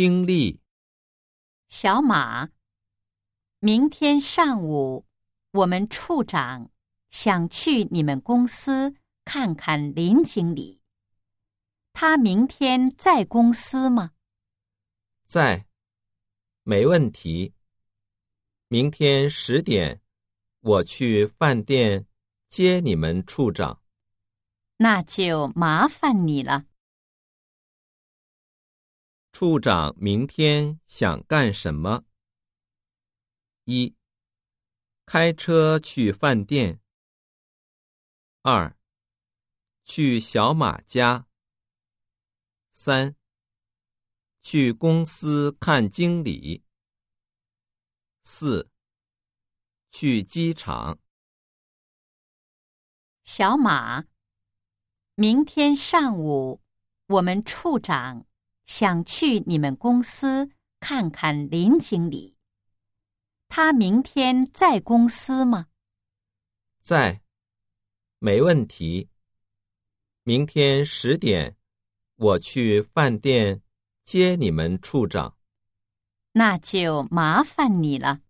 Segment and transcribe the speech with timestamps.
[0.00, 0.60] 听力
[1.68, 2.50] 小马，
[3.58, 5.04] 明天上午
[5.50, 6.70] 我们处长
[7.10, 10.80] 想去你们公司看看林经理。
[11.92, 14.12] 他明天在公司吗？
[15.26, 15.66] 在，
[16.62, 17.54] 没问题。
[18.68, 20.00] 明天十点，
[20.60, 22.06] 我去饭店
[22.48, 23.82] 接你们处长。
[24.76, 26.66] 那就麻烦你了。
[29.40, 32.04] 处长明天想干什么？
[33.66, 33.94] 一，
[35.06, 36.80] 开车去饭店。
[38.42, 38.76] 二，
[39.84, 41.28] 去小马家。
[42.72, 43.14] 三，
[44.42, 46.64] 去公司看经理。
[48.22, 48.68] 四，
[49.92, 50.98] 去机场。
[53.22, 54.04] 小马，
[55.14, 56.60] 明天上午
[57.06, 58.26] 我们处长
[58.68, 62.36] 想去你们公司看看林经理。
[63.48, 65.68] 他明天在公司吗？
[66.82, 67.22] 在，
[68.18, 69.08] 没问题。
[70.22, 71.56] 明天十点，
[72.16, 73.62] 我去饭店
[74.04, 75.38] 接你们处长。
[76.32, 78.20] 那就麻烦你了。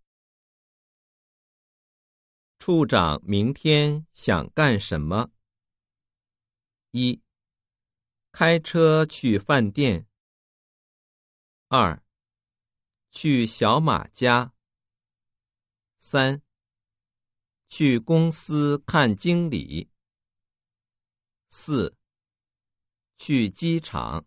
[2.57, 5.31] 处长明天想干什么？
[6.91, 7.21] 一，
[8.31, 10.05] 开车去饭店。
[11.71, 12.03] 二，
[13.11, 14.55] 去小马家。
[15.97, 16.41] 三，
[17.67, 19.91] 去公司看经理。
[21.47, 21.95] 四，
[23.15, 24.25] 去机场。